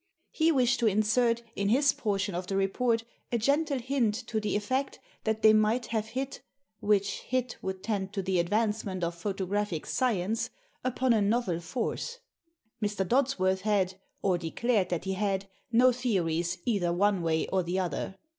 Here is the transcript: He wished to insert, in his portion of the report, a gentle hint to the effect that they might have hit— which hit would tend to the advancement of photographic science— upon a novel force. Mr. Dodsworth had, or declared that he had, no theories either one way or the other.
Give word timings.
He 0.31 0.51
wished 0.51 0.79
to 0.79 0.87
insert, 0.87 1.43
in 1.55 1.69
his 1.69 1.93
portion 1.93 2.33
of 2.33 2.47
the 2.47 2.55
report, 2.57 3.03
a 3.31 3.37
gentle 3.37 3.77
hint 3.77 4.15
to 4.25 4.39
the 4.39 4.55
effect 4.55 4.99
that 5.25 5.43
they 5.43 5.53
might 5.53 5.85
have 5.93 6.07
hit— 6.07 6.41
which 6.79 7.19
hit 7.19 7.57
would 7.61 7.83
tend 7.83 8.11
to 8.13 8.23
the 8.23 8.39
advancement 8.39 9.03
of 9.03 9.13
photographic 9.13 9.85
science— 9.85 10.49
upon 10.83 11.13
a 11.13 11.21
novel 11.21 11.59
force. 11.59 12.17
Mr. 12.81 13.07
Dodsworth 13.07 13.61
had, 13.61 13.93
or 14.23 14.39
declared 14.39 14.89
that 14.89 15.03
he 15.05 15.13
had, 15.13 15.47
no 15.71 15.91
theories 15.91 16.57
either 16.65 16.91
one 16.91 17.21
way 17.21 17.45
or 17.49 17.61
the 17.61 17.77
other. 17.77 18.15